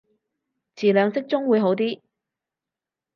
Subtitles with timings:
[0.77, 2.01] 詞量適中會好啲